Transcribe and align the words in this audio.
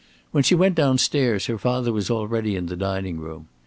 When 0.31 0.43
she 0.43 0.55
went 0.55 0.73
down 0.73 0.97
stairs, 0.97 1.45
her 1.45 1.59
father 1.59 1.93
was 1.93 2.09
already 2.09 2.55
in 2.55 2.65
the 2.65 2.75
dining 2.75 3.19
room. 3.19 3.49